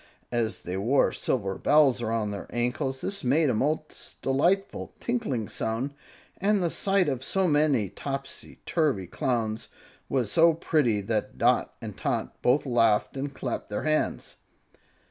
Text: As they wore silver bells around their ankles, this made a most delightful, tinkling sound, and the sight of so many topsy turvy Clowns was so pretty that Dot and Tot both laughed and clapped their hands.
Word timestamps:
As 0.31 0.63
they 0.63 0.77
wore 0.77 1.11
silver 1.11 1.59
bells 1.59 2.01
around 2.01 2.31
their 2.31 2.47
ankles, 2.49 3.01
this 3.01 3.23
made 3.23 3.51
a 3.51 3.53
most 3.53 4.19
delightful, 4.23 4.95
tinkling 4.99 5.47
sound, 5.47 5.93
and 6.37 6.63
the 6.63 6.71
sight 6.71 7.07
of 7.07 7.23
so 7.23 7.47
many 7.47 7.87
topsy 7.87 8.59
turvy 8.65 9.05
Clowns 9.05 9.67
was 10.09 10.31
so 10.31 10.55
pretty 10.55 11.01
that 11.01 11.37
Dot 11.37 11.75
and 11.83 11.95
Tot 11.95 12.41
both 12.41 12.65
laughed 12.65 13.15
and 13.15 13.31
clapped 13.31 13.69
their 13.69 13.83
hands. 13.83 14.37